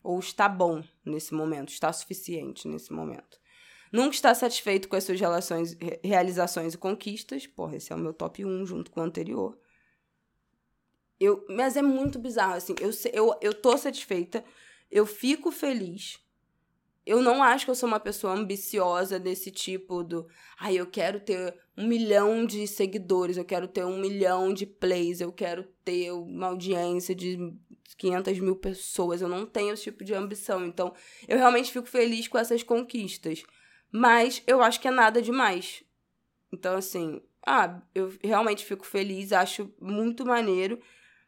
Ou 0.01 0.21
está 0.21 0.49
bom 0.49 0.85
nesse 1.05 1.35
momento, 1.35 1.71
está 1.71 1.93
suficiente 1.93 2.69
nesse 2.69 2.93
momento. 2.93 3.41
Nunca 3.91 4.15
está 4.15 4.33
satisfeito 4.33 4.89
com 4.89 4.95
as 4.95 5.03
suas 5.03 5.19
relações, 5.19 5.77
realizações 6.05 6.75
e 6.75 6.79
conquistas. 6.79 7.49
Porra, 7.49 7.77
esse 7.77 7.93
é 7.93 7.97
o 7.97 7.99
meu 7.99 8.15
top 8.15 8.45
1 8.45 8.65
junto 8.65 8.93
com 8.93 9.01
o 9.01 9.05
anterior. 9.05 9.59
Eu, 11.19 11.45
mas 11.49 11.77
é 11.77 11.83
muito 11.83 12.19
bizarro, 12.19 12.55
assim. 12.55 12.75
Eu, 12.81 12.91
eu, 13.13 13.39
eu 13.41 13.55
tô 13.55 13.77
satisfeita, 13.77 14.45
eu 14.91 15.07
fico 15.07 15.51
feliz. 15.51 16.19
Eu 17.07 17.21
não 17.21 17.43
acho 17.43 17.67
que 17.67 17.71
eu 17.71 17.75
sou 17.75 17.87
uma 17.87 18.01
pessoa 18.01 18.33
ambiciosa 18.33 19.19
desse 19.19 19.51
tipo 19.51 20.03
do. 20.03 20.27
Ai, 20.59 20.77
ah, 20.77 20.81
eu 20.81 20.87
quero 20.87 21.21
ter 21.21 21.55
um 21.77 21.87
milhão 21.87 22.47
de 22.47 22.67
seguidores, 22.67 23.37
eu 23.37 23.45
quero 23.45 23.69
ter 23.69 23.85
um 23.85 23.99
milhão 23.99 24.55
de 24.55 24.65
plays, 24.65 25.21
eu 25.21 25.31
quero 25.31 25.65
ter 25.85 26.11
uma 26.13 26.47
audiência 26.47 27.15
de 27.15 27.39
500 27.99 28.39
mil 28.41 28.57
pessoas. 28.57 29.21
Eu 29.21 29.29
não 29.29 29.45
tenho 29.45 29.75
esse 29.75 29.83
tipo 29.85 30.03
de 30.03 30.15
ambição. 30.15 30.65
Então, 30.65 30.95
eu 31.29 31.37
realmente 31.37 31.71
fico 31.71 31.87
feliz 31.87 32.27
com 32.27 32.39
essas 32.39 32.63
conquistas. 32.63 33.43
Mas 33.93 34.43
eu 34.47 34.63
acho 34.63 34.81
que 34.81 34.89
é 34.89 34.91
nada 34.91 35.21
demais. 35.21 35.85
Então, 36.51 36.77
assim, 36.77 37.21
ah, 37.47 37.83
eu 37.95 38.13
realmente 38.23 38.65
fico 38.65 38.87
feliz, 38.87 39.31
acho 39.31 39.71
muito 39.79 40.25
maneiro 40.25 40.81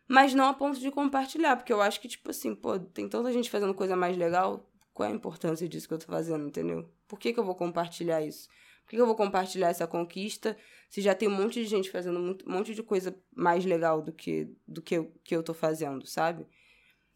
mas 0.09 0.35
não 0.35 0.49
a 0.49 0.55
ponto 0.55 0.79
de 0.79 0.91
compartilhar, 0.91 1.57
porque 1.57 1.73
eu 1.73 1.81
acho 1.81 2.01
que, 2.01 2.09
tipo 2.09 2.31
assim, 2.31 2.55
pô, 2.55 2.79
tem 2.79 3.09
tanta 3.09 3.33
gente 3.33 3.51
fazendo 3.51 3.75
coisa 3.75 3.97
mais 3.97 4.17
legal, 4.17 4.69
qual 4.95 5.09
é 5.09 5.13
a 5.13 5.15
importância 5.15 5.69
disso 5.69 5.89
que 5.89 5.95
eu 5.95 5.99
tô 5.99 6.07
fazendo, 6.07 6.47
entendeu? 6.47 6.89
Por 7.09 7.19
que, 7.19 7.33
que 7.33 7.41
eu 7.41 7.45
vou 7.45 7.55
compartilhar 7.55 8.23
isso? 8.23 8.49
Por 8.85 8.91
que, 8.91 8.97
que 8.97 9.03
eu 9.03 9.07
vou 9.07 9.17
compartilhar 9.17 9.69
essa 9.69 9.87
conquista 9.87 10.57
se 10.89 11.01
já 11.01 11.15
tem 11.15 11.29
um 11.29 11.35
monte 11.35 11.55
de 11.61 11.67
gente 11.67 11.91
fazendo 11.91 12.21
um 12.21 12.37
monte 12.47 12.75
de 12.75 12.83
coisa 12.83 13.17
mais 13.35 13.65
legal 13.65 14.01
do 14.01 14.13
que, 14.13 14.49
do 14.67 14.81
que, 14.81 14.97
eu, 14.97 15.13
que 15.25 15.35
eu 15.35 15.43
tô 15.43 15.53
fazendo, 15.53 16.07
sabe? 16.07 16.47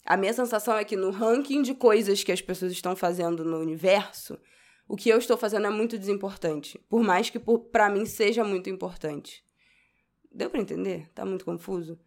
A 0.05 0.17
minha 0.17 0.33
sensação 0.33 0.77
é 0.77 0.85
que 0.85 0.97
no 0.97 1.11
ranking 1.11 1.63
de 1.63 1.75
coisas 1.75 2.25
que 2.25 2.33
as 2.33 2.41
pessoas 2.41 2.73
estão 2.73 2.97
fazendo 2.97 3.45
no 3.45 3.59
universo, 3.59 4.39
o 4.89 4.97
que 4.97 5.09
eu 5.09 5.19
estou 5.19 5.37
fazendo 5.37 5.67
é 5.67 5.71
muito 5.71 5.97
desimportante. 5.97 6.79
Por 6.89 7.03
mais 7.03 7.31
que 7.31 7.39
para 7.39 7.89
mim 7.89 8.05
seja 8.05 8.43
muito 8.43 8.69
importante. 8.69 9.45
Deu 10.33 10.51
para 10.51 10.61
entender? 10.61 11.09
Tá 11.15 11.25
muito 11.25 11.45
confuso? 11.45 11.99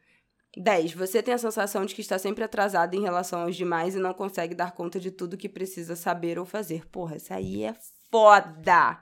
10. 0.56 0.94
Você 0.94 1.22
tem 1.22 1.34
a 1.34 1.38
sensação 1.38 1.86
de 1.86 1.96
que 1.96 2.02
está 2.02 2.18
sempre 2.20 2.44
atrasado 2.44 2.96
em 2.96 3.02
relação 3.02 3.42
aos 3.42 3.56
demais 3.56 3.96
e 3.96 4.00
não 4.00 4.14
consegue 4.14 4.54
dar 4.54 4.72
conta 4.72 5.00
de 5.00 5.12
tudo 5.12 5.38
que 5.38 5.50
precisa 5.50 5.96
saber 5.96 6.38
ou 6.38 6.46
fazer. 6.46 6.88
Porra, 6.88 7.16
essa 7.16 7.36
aí 7.36 7.64
é 7.64 7.76
foda! 8.12 9.00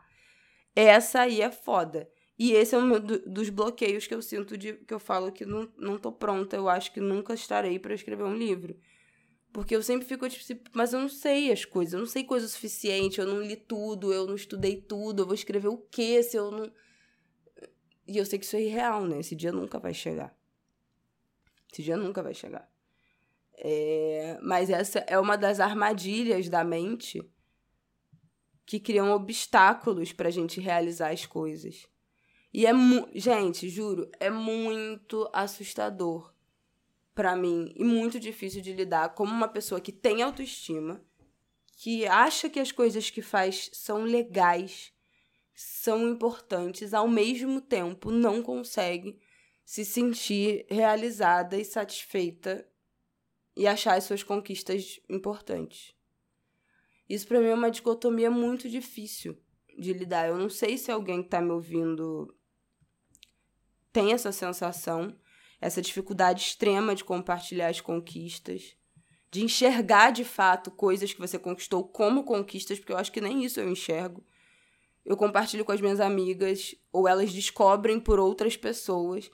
Essa 0.76 1.22
aí 1.22 1.42
é 1.42 1.52
foda. 1.52 2.10
E 2.40 2.54
esse 2.54 2.74
é 2.74 2.78
um 2.78 3.00
dos 3.00 3.50
bloqueios 3.50 4.08
que 4.08 4.16
eu 4.16 4.22
sinto 4.22 4.58
de 4.58 4.74
que 4.74 4.94
eu 4.94 5.00
falo 5.00 5.32
que 5.32 5.46
não, 5.46 5.70
não 5.78 5.98
tô 5.98 6.12
pronta. 6.12 6.56
Eu 6.56 6.70
acho 6.70 6.92
que 6.92 7.00
nunca 7.00 7.34
estarei 7.34 7.78
para 7.78 7.94
escrever 7.94 8.24
um 8.24 8.36
livro. 8.36 8.76
Porque 9.54 9.76
eu 9.76 9.84
sempre 9.84 10.08
fico 10.08 10.28
tipo, 10.30 10.70
mas 10.74 10.94
eu 10.94 11.02
não 11.02 11.10
sei 11.10 11.52
as 11.52 11.66
coisas, 11.66 11.94
eu 11.94 12.00
não 12.00 12.08
sei 12.08 12.24
coisa 12.24 12.46
o 12.46 12.50
suficiente, 12.50 13.20
eu 13.20 13.28
não 13.28 13.42
li 13.42 13.58
tudo, 13.58 14.14
eu 14.14 14.26
não 14.26 14.36
estudei 14.36 14.78
tudo, 14.78 15.22
eu 15.22 15.26
vou 15.26 15.36
escrever 15.36 15.68
o 15.68 15.78
quê 15.78 16.24
se 16.24 16.38
eu 16.38 16.50
não. 16.50 16.72
E 18.08 18.18
eu 18.18 18.26
sei 18.26 18.40
que 18.40 18.46
isso 18.46 18.56
é 18.56 18.62
irreal, 18.62 19.06
né? 19.06 19.20
Esse 19.20 19.36
dia 19.36 19.52
nunca 19.52 19.78
vai 19.78 19.94
chegar. 19.94 20.34
Esse 21.72 21.84
dia 21.84 21.96
nunca 21.96 22.22
vai 22.22 22.34
chegar. 22.34 22.70
É, 23.54 24.40
mas 24.42 24.70
essa 24.70 25.00
é 25.00 25.20
uma 25.20 25.38
das 25.38 25.60
armadilhas 25.60 26.50
da 26.50 26.64
mente 26.64 27.24
que 28.66 28.80
criam 28.80 29.12
obstáculos 29.12 30.12
para 30.12 30.30
a 30.30 30.32
gente 30.32 30.60
realizar 30.60 31.12
as 31.12 31.26
coisas. 31.26 31.88
E 32.54 32.66
é, 32.66 32.72
gente, 33.14 33.70
juro, 33.70 34.10
é 34.20 34.30
muito 34.30 35.30
assustador 35.32 36.34
para 37.14 37.36
mim 37.36 37.72
e 37.76 37.84
muito 37.84 38.20
difícil 38.20 38.62
de 38.62 38.74
lidar 38.74 39.10
como 39.10 39.32
uma 39.32 39.48
pessoa 39.48 39.80
que 39.80 39.92
tem 39.92 40.22
autoestima, 40.22 41.02
que 41.78 42.06
acha 42.08 42.50
que 42.50 42.60
as 42.60 42.72
coisas 42.72 43.10
que 43.10 43.22
faz 43.22 43.70
são 43.74 44.04
legais, 44.04 44.94
são 45.54 46.08
importantes, 46.10 46.94
ao 46.94 47.08
mesmo 47.08 47.62
tempo 47.62 48.12
não 48.12 48.42
consegue 48.42 49.20
se 49.66 49.86
sentir 49.86 50.66
realizada 50.70 51.58
e 51.58 51.66
satisfeita 51.66 52.68
e 53.56 53.68
achar 53.68 53.96
as 53.96 54.04
suas 54.06 54.24
conquistas 54.24 55.00
importantes. 55.10 55.96
Isso 57.08 57.28
para 57.28 57.40
mim 57.40 57.48
é 57.48 57.54
uma 57.54 57.72
dicotomia 57.72 58.32
muito 58.32 58.70
difícil 58.70 59.38
de 59.78 59.94
lidar. 59.94 60.28
Eu 60.28 60.38
não 60.38 60.50
sei 60.50 60.78
se 60.78 60.92
alguém 60.92 61.22
que 61.22 61.30
tá 61.30 61.42
me 61.42 61.52
ouvindo 61.52 62.34
tem 63.92 64.14
essa 64.14 64.32
sensação, 64.32 65.16
essa 65.60 65.82
dificuldade 65.82 66.42
extrema 66.42 66.96
de 66.96 67.04
compartilhar 67.04 67.68
as 67.68 67.82
conquistas, 67.82 68.78
de 69.30 69.44
enxergar 69.44 70.12
de 70.12 70.24
fato 70.24 70.72
coisas 70.72 71.14
que 71.14 71.20
você 71.20 71.38
conquistou 71.38 71.88
como 71.88 72.24
conquistas, 72.24 72.80
porque 72.80 72.94
eu 72.94 72.98
acho 72.98 73.12
que 73.12 73.22
nem 73.22 73.44
isso 73.44 73.60
eu 73.60 73.70
enxergo. 73.70 74.26
Eu 75.06 75.18
compartilho 75.18 75.66
com 75.66 75.72
as 75.72 75.82
minhas 75.82 76.00
amigas, 76.00 76.76
ou 76.92 77.08
elas 77.08 77.34
descobrem 77.34 78.00
por 78.00 78.20
outras 78.20 78.56
pessoas. 78.56 79.30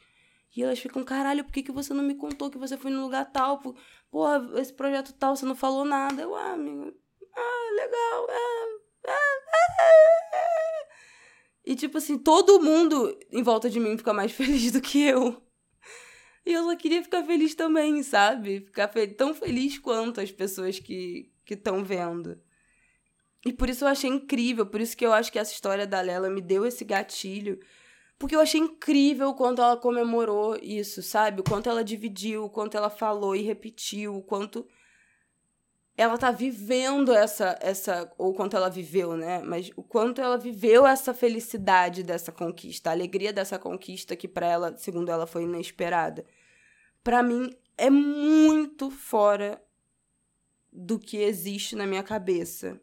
E 0.58 0.64
elas 0.64 0.80
ficam, 0.80 1.04
caralho, 1.04 1.44
por 1.44 1.54
que, 1.54 1.62
que 1.62 1.72
você 1.72 1.94
não 1.94 2.04
me 2.04 2.16
contou 2.16 2.50
que 2.50 2.58
você 2.58 2.76
foi 2.76 2.90
no 2.90 3.04
lugar 3.04 3.32
tal? 3.32 3.62
Porra, 4.10 4.60
esse 4.60 4.74
projeto 4.74 5.14
tal, 5.14 5.36
você 5.36 5.46
não 5.46 5.54
falou 5.54 5.86
nada. 5.86 6.20
Eu, 6.20 6.34
ah, 6.34 6.54
amigo, 6.54 6.92
ah, 7.36 7.70
legal, 7.76 8.28
é, 8.28 9.12
é, 9.12 9.14
é, 9.14 10.36
é. 10.36 10.88
E, 11.64 11.76
tipo 11.76 12.00
assim, 12.00 12.18
todo 12.18 12.60
mundo 12.60 13.16
em 13.32 13.44
volta 13.44 13.70
de 13.70 13.80
mim 13.80 14.00
fica 14.00 14.12
mais 14.12 14.32
feliz 14.34 14.72
do 14.72 14.82
que 14.82 15.00
eu. 15.04 15.40
E 16.44 16.54
eu 16.54 16.64
só 16.64 16.76
queria 16.76 17.04
ficar 17.04 17.24
feliz 17.24 17.54
também, 17.54 18.02
sabe? 18.02 18.62
Ficar 18.62 18.88
fe 18.88 19.06
tão 19.10 19.36
feliz 19.36 19.78
quanto 19.78 20.20
as 20.20 20.32
pessoas 20.32 20.80
que 20.80 21.32
estão 21.48 21.84
vendo. 21.84 22.42
E 23.46 23.54
por 23.54 23.70
isso 23.70 23.84
eu 23.84 23.90
achei 23.90 24.10
incrível, 24.10 24.66
por 24.66 24.82
isso 24.82 24.98
que 24.98 25.06
eu 25.06 25.14
acho 25.14 25.32
que 25.32 25.38
essa 25.38 25.54
história 25.54 25.86
da 25.86 26.02
Lela 26.02 26.32
me 26.32 26.42
deu 26.42 26.66
esse 26.66 26.84
gatilho 26.84 27.60
porque 28.20 28.36
eu 28.36 28.40
achei 28.40 28.60
incrível 28.60 29.30
o 29.30 29.34
quanto 29.36 29.62
ela 29.62 29.78
comemorou 29.78 30.58
isso, 30.62 31.04
sabe? 31.04 31.42
O 31.42 31.44
quanto 31.44 31.70
ela 31.70 31.84
dividiu, 31.84 32.46
o 32.46 32.50
quanto 32.50 32.76
ela 32.76 32.90
falou 32.90 33.36
e 33.36 33.44
repetiu, 33.44 34.16
o 34.16 34.24
quanto 34.24 34.68
ela 35.96 36.18
tá 36.18 36.32
vivendo 36.32 37.14
essa 37.14 37.58
essa 37.62 38.12
ou 38.18 38.34
quanto 38.34 38.56
ela 38.56 38.70
viveu, 38.70 39.16
né? 39.16 39.42
Mas 39.44 39.72
o 39.76 39.84
quanto 39.84 40.20
ela 40.22 40.38
viveu 40.38 40.86
essa 40.86 41.14
felicidade 41.14 42.04
dessa 42.04 42.32
conquista, 42.32 42.90
a 42.90 42.94
alegria 42.94 43.32
dessa 43.32 43.60
conquista 43.60 44.16
que 44.16 44.28
para 44.28 44.48
ela, 44.48 44.78
segundo 44.78 45.12
ela, 45.12 45.28
foi 45.28 45.44
inesperada. 45.44 46.26
Para 47.04 47.22
mim 47.22 47.56
é 47.78 47.90
muito 47.90 48.90
fora 48.90 49.62
do 50.74 50.98
que 51.00 51.18
existe 51.18 51.76
na 51.76 51.86
minha 51.86 52.04
cabeça 52.04 52.80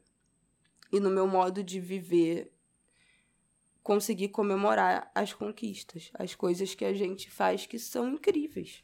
e 0.93 1.01
no 1.01 1.11
meu 1.11 1.27
modo 1.27 1.63
de 1.63 1.81
viver 1.81 2.54
conseguir 3.85 4.31
comemorar 4.31 5.13
as 5.15 5.35
conquistas, 5.35 6.11
as 6.15 6.35
coisas 6.35 6.75
que 6.75 6.87
a 6.87 6.95
gente 6.95 7.31
faz 7.31 7.67
que 7.67 7.79
são 7.79 8.09
incríveis. 8.15 8.83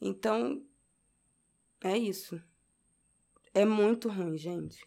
Então, 0.00 0.66
é 1.82 1.96
isso. 1.96 2.42
É 3.54 3.64
muito 3.64 4.08
ruim, 4.08 4.36
gente. 4.36 4.84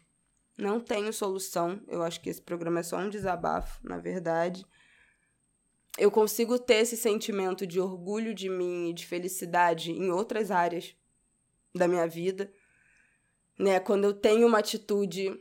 Não 0.58 0.78
tenho 0.78 1.10
solução. 1.10 1.80
Eu 1.88 2.02
acho 2.02 2.20
que 2.20 2.28
esse 2.28 2.42
programa 2.42 2.80
é 2.80 2.82
só 2.82 2.98
um 2.98 3.08
desabafo, 3.08 3.80
na 3.82 3.96
verdade. 3.96 4.66
eu 5.96 6.10
consigo 6.10 6.58
ter 6.58 6.76
esse 6.82 6.96
sentimento 6.96 7.66
de 7.66 7.80
orgulho 7.80 8.34
de 8.34 8.50
mim 8.50 8.90
e 8.90 8.92
de 8.92 9.06
felicidade 9.06 9.90
em 9.90 10.10
outras 10.10 10.50
áreas 10.50 10.94
da 11.74 11.88
minha 11.88 12.06
vida, 12.06 12.52
né? 13.58 13.80
Quando 13.80 14.04
eu 14.04 14.12
tenho 14.12 14.46
uma 14.46 14.58
atitude 14.58 15.40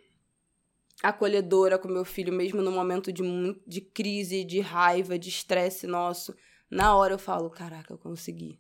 acolhedora 1.03 1.77
com 1.77 1.87
meu 1.87 2.05
filho, 2.05 2.33
mesmo 2.33 2.61
no 2.61 2.71
momento 2.71 3.13
de, 3.13 3.21
de 3.67 3.81
crise, 3.81 4.43
de 4.43 4.61
raiva, 4.61 5.19
de 5.19 5.29
estresse 5.29 5.85
nosso, 5.85 6.35
na 6.71 6.95
hora 6.95 7.13
eu 7.13 7.19
falo: 7.19 7.49
caraca, 7.49 7.93
eu 7.93 7.97
consegui. 7.97 8.59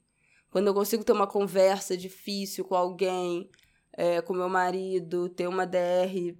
Quando 0.51 0.67
eu 0.67 0.73
consigo 0.73 1.03
ter 1.03 1.13
uma 1.13 1.25
conversa 1.25 1.97
difícil 1.97 2.65
com 2.65 2.75
alguém, 2.75 3.49
é, 3.93 4.21
com 4.21 4.33
meu 4.33 4.49
marido, 4.49 5.29
ter 5.29 5.47
uma 5.47 5.65
DR 5.65 6.37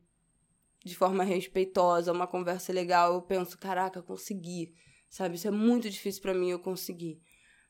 de 0.86 0.96
forma 0.96 1.24
respeitosa, 1.24 2.12
uma 2.12 2.28
conversa 2.28 2.72
legal, 2.72 3.14
eu 3.14 3.22
penso: 3.22 3.58
caraca, 3.58 4.04
consegui 4.04 4.74
sabe? 5.14 5.36
Isso 5.36 5.48
é 5.48 5.52
muito 5.52 5.88
difícil 5.88 6.24
para 6.24 6.34
mim 6.34 6.50
eu 6.50 6.58
conseguir. 6.58 7.22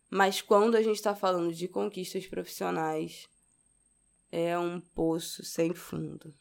Mas 0.09 0.41
quando 0.41 0.75
a 0.75 0.81
gente 0.81 0.95
está 0.95 1.13
falando 1.13 1.53
de 1.53 1.67
conquistas 1.67 2.25
profissionais, 2.25 3.27
é 4.31 4.57
um 4.57 4.79
poço 4.79 5.43
sem 5.43 5.73
fundo. 5.73 6.33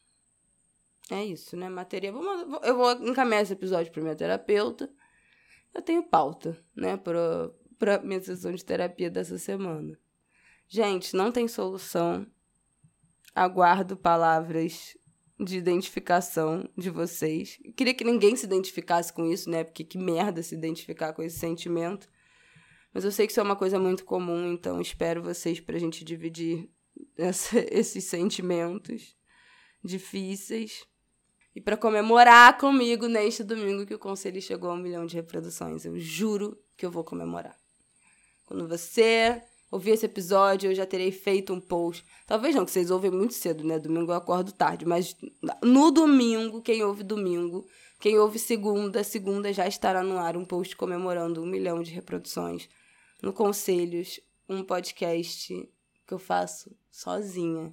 É 1.12 1.22
isso, 1.22 1.58
né? 1.58 1.68
Materia. 1.68 2.08
Eu 2.08 2.74
vou 2.74 2.92
encaminhar 3.06 3.42
esse 3.42 3.52
episódio 3.52 3.92
para 3.92 4.00
minha 4.02 4.16
terapeuta. 4.16 4.90
Eu 5.74 5.82
tenho 5.82 6.02
pauta, 6.02 6.56
né? 6.74 6.96
Para 6.96 7.98
minha 8.02 8.18
sessão 8.22 8.50
de 8.50 8.64
terapia 8.64 9.10
dessa 9.10 9.36
semana. 9.36 9.98
Gente, 10.66 11.14
não 11.14 11.30
tem 11.30 11.46
solução. 11.46 12.26
Aguardo 13.34 13.94
palavras 13.94 14.96
de 15.38 15.58
identificação 15.58 16.66
de 16.78 16.88
vocês. 16.88 17.58
Queria 17.76 17.92
que 17.92 18.04
ninguém 18.04 18.34
se 18.34 18.46
identificasse 18.46 19.12
com 19.12 19.26
isso, 19.30 19.50
né? 19.50 19.64
Porque 19.64 19.84
que 19.84 19.98
merda 19.98 20.42
se 20.42 20.54
identificar 20.54 21.12
com 21.12 21.22
esse 21.22 21.38
sentimento. 21.38 22.08
Mas 22.90 23.04
eu 23.04 23.12
sei 23.12 23.26
que 23.26 23.32
isso 23.32 23.40
é 23.40 23.42
uma 23.42 23.56
coisa 23.56 23.78
muito 23.78 24.02
comum, 24.06 24.50
então 24.50 24.80
espero 24.80 25.22
vocês 25.22 25.60
pra 25.60 25.78
gente 25.78 26.04
dividir 26.04 26.70
essa, 27.18 27.58
esses 27.70 28.04
sentimentos 28.04 29.14
difíceis. 29.84 30.90
E 31.54 31.60
para 31.60 31.76
comemorar 31.76 32.56
comigo 32.56 33.06
neste 33.06 33.44
domingo 33.44 33.86
que 33.86 33.94
o 33.94 33.98
conselho 33.98 34.40
chegou 34.40 34.70
a 34.70 34.74
um 34.74 34.78
milhão 34.78 35.04
de 35.04 35.16
reproduções. 35.16 35.84
Eu 35.84 35.98
juro 35.98 36.58
que 36.76 36.86
eu 36.86 36.90
vou 36.90 37.04
comemorar. 37.04 37.56
Quando 38.46 38.66
você 38.66 39.42
ouvir 39.70 39.92
esse 39.92 40.06
episódio, 40.06 40.70
eu 40.70 40.74
já 40.74 40.84
terei 40.84 41.10
feito 41.10 41.52
um 41.52 41.60
post. 41.60 42.04
Talvez 42.26 42.54
não, 42.54 42.64
que 42.64 42.70
vocês 42.70 42.90
ouvem 42.90 43.10
muito 43.10 43.34
cedo, 43.34 43.64
né? 43.64 43.78
Domingo 43.78 44.12
eu 44.12 44.16
acordo 44.16 44.52
tarde, 44.52 44.84
mas 44.84 45.16
no 45.62 45.90
domingo, 45.90 46.60
quem 46.60 46.82
ouve 46.82 47.02
domingo, 47.02 47.66
quem 47.98 48.18
ouve 48.18 48.38
segunda, 48.38 49.04
segunda 49.04 49.52
já 49.52 49.66
estará 49.66 50.02
no 50.02 50.18
ar 50.18 50.36
um 50.36 50.44
post 50.44 50.76
comemorando 50.76 51.42
um 51.42 51.46
milhão 51.46 51.82
de 51.82 51.90
reproduções 51.90 52.68
no 53.22 53.32
Conselhos, 53.32 54.20
um 54.48 54.64
podcast 54.64 55.70
que 56.06 56.14
eu 56.14 56.18
faço 56.18 56.74
sozinha. 56.90 57.72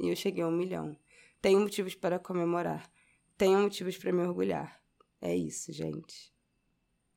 E 0.00 0.08
eu 0.08 0.16
cheguei 0.16 0.42
a 0.42 0.48
um 0.48 0.52
milhão. 0.52 0.96
Tenho 1.40 1.60
motivos 1.60 1.94
para 1.94 2.18
comemorar. 2.18 2.90
Tenho 3.36 3.60
motivos 3.60 3.96
para 3.96 4.12
me 4.12 4.22
orgulhar. 4.22 4.80
É 5.20 5.34
isso, 5.34 5.72
gente. 5.72 6.32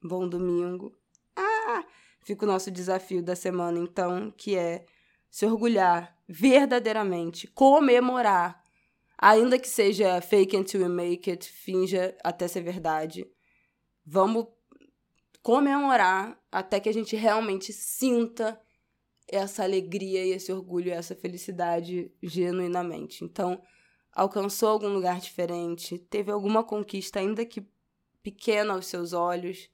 Bom 0.01 0.27
domingo. 0.27 0.95
Ah! 1.35 1.85
fica 2.29 2.45
o 2.45 2.47
nosso 2.47 2.69
desafio 2.69 3.23
da 3.23 3.35
semana, 3.35 3.79
então, 3.79 4.31
que 4.31 4.55
é 4.55 4.85
se 5.31 5.47
orgulhar 5.47 6.15
verdadeiramente, 6.27 7.47
comemorar, 7.47 8.63
ainda 9.17 9.57
que 9.57 9.67
seja 9.67 10.21
fake 10.21 10.55
until 10.55 10.81
you 10.81 10.89
make 10.89 11.29
it, 11.29 11.47
finja 11.49 12.15
até 12.23 12.47
ser 12.47 12.61
verdade. 12.61 13.25
Vamos 14.05 14.45
comemorar 15.41 16.39
até 16.51 16.79
que 16.79 16.89
a 16.89 16.93
gente 16.93 17.15
realmente 17.15 17.73
sinta 17.73 18.59
essa 19.27 19.63
alegria 19.63 20.23
e 20.23 20.31
esse 20.31 20.51
orgulho, 20.51 20.91
essa 20.91 21.15
felicidade 21.15 22.11
genuinamente. 22.21 23.23
Então, 23.23 23.59
alcançou 24.13 24.69
algum 24.69 24.89
lugar 24.89 25.19
diferente, 25.19 25.97
teve 25.97 26.31
alguma 26.31 26.63
conquista, 26.63 27.19
ainda 27.19 27.45
que 27.45 27.65
pequena 28.21 28.73
aos 28.73 28.87
seus 28.87 29.13
olhos, 29.13 29.69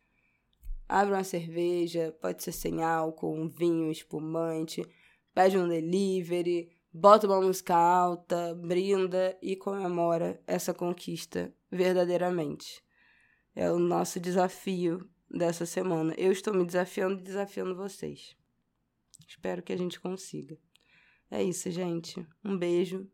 Abre 0.88 1.14
uma 1.16 1.24
cerveja, 1.24 2.16
pode 2.22 2.44
ser 2.44 2.52
sem 2.52 2.84
álcool, 2.84 3.34
um 3.34 3.50
vinho, 3.50 3.92
espumante, 3.92 4.86
pede 5.34 5.58
um 5.58 5.68
delivery, 5.68 6.70
bota 6.94 7.26
uma 7.26 7.42
música 7.42 7.76
alta, 7.76 8.54
brinda 8.54 9.36
e 9.42 9.56
comemora 9.56 10.40
essa 10.46 10.74
conquista 10.74 11.52
verdadeiramente. 11.72 12.84
É 13.56 13.72
o 13.72 13.80
nosso 13.80 14.20
desafio 14.20 15.10
dessa 15.30 15.66
semana. 15.66 16.14
Eu 16.18 16.32
estou 16.32 16.54
me 16.54 16.64
desafiando 16.64 17.20
e 17.20 17.24
desafiando 17.24 17.76
vocês. 17.76 18.36
Espero 19.28 19.64
que 19.64 19.74
a 19.74 19.78
gente 19.78 20.00
consiga. 20.00 20.56
É 21.32 21.42
isso, 21.42 21.72
gente. 21.72 22.26
Um 22.44 22.56
beijo. 22.56 23.10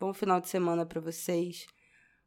Bom 0.00 0.12
final 0.12 0.40
de 0.40 0.48
semana 0.48 0.84
para 0.84 1.00
vocês 1.00 1.66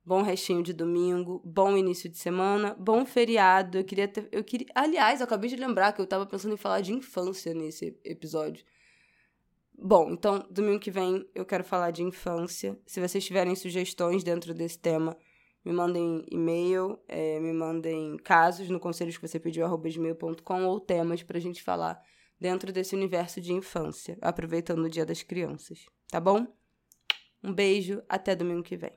bom 0.05 0.21
restinho 0.21 0.61
de 0.61 0.73
domingo, 0.73 1.41
bom 1.45 1.77
início 1.77 2.09
de 2.09 2.17
semana, 2.17 2.75
bom 2.77 3.05
feriado. 3.05 3.77
Eu 3.77 3.83
queria 3.83 4.07
ter, 4.07 4.27
eu 4.31 4.43
queria, 4.43 4.67
aliás, 4.75 5.19
eu 5.19 5.25
acabei 5.25 5.49
de 5.49 5.55
lembrar 5.55 5.93
que 5.93 6.01
eu 6.01 6.07
tava 6.07 6.25
pensando 6.25 6.53
em 6.53 6.57
falar 6.57 6.81
de 6.81 6.93
infância 6.93 7.53
nesse 7.53 7.97
episódio. 8.03 8.65
Bom, 9.75 10.11
então, 10.11 10.45
domingo 10.51 10.79
que 10.79 10.91
vem 10.91 11.27
eu 11.33 11.45
quero 11.45 11.63
falar 11.63 11.91
de 11.91 12.03
infância. 12.03 12.77
Se 12.85 12.99
vocês 12.99 13.25
tiverem 13.25 13.55
sugestões 13.55 14.23
dentro 14.23 14.53
desse 14.53 14.77
tema, 14.77 15.17
me 15.65 15.71
mandem 15.71 16.25
e-mail, 16.29 16.99
é, 17.07 17.39
me 17.39 17.53
mandem 17.53 18.17
casos 18.17 18.69
no 18.69 18.79
conselhos 18.79 19.17
que 19.17 19.27
você 19.27 19.39
pediu, 19.39 19.65
gmail.com, 19.77 20.65
ou 20.65 20.79
temas 20.79 21.23
pra 21.23 21.39
gente 21.39 21.63
falar 21.63 21.99
dentro 22.39 22.71
desse 22.73 22.93
universo 22.93 23.39
de 23.39 23.53
infância, 23.53 24.17
aproveitando 24.21 24.83
o 24.83 24.89
Dia 24.89 25.05
das 25.05 25.23
Crianças, 25.23 25.85
tá 26.09 26.19
bom? 26.19 26.45
Um 27.43 27.53
beijo, 27.53 28.03
até 28.09 28.35
domingo 28.35 28.63
que 28.63 28.75
vem. 28.77 28.91